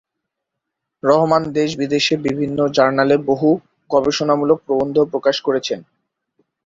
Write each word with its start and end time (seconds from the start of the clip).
রহমান 1.03 1.43
দেশ-বিদেশে 1.51 2.15
বিভিন্ন 2.17 2.59
জার্নালে 2.67 3.15
বহু 3.29 3.49
গবেষণামূলক 3.89 4.57
প্রবন্ধ 4.65 4.97
প্রকাশ 5.11 5.35
করেছেন। 5.41 5.79